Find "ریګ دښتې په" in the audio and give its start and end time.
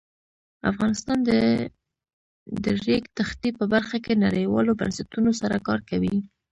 2.85-3.65